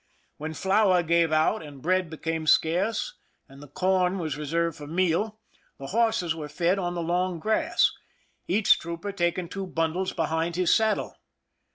When 0.37 0.55
flour 0.55 1.03
gave 1.03 1.31
out, 1.31 1.61
and 1.61 1.79
bread 1.79 2.09
became 2.09 2.47
scarce, 2.47 3.17
and 3.47 3.61
the 3.61 3.67
corn 3.67 4.17
was 4.17 4.35
reserved 4.35 4.75
for 4.77 4.87
meal, 4.87 5.37
the 5.77 5.85
horses 5.93 6.33
were 6.33 6.49
fed 6.49 6.79
on 6.79 6.95
the 6.95 7.03
long 7.03 7.37
grass, 7.37 7.91
each 8.47 8.79
trooper 8.79 9.11
taking 9.11 9.47
two 9.47 9.67
bundles 9.67 10.11
behind 10.11 10.55
his 10.55 10.73
saddle. 10.73 11.17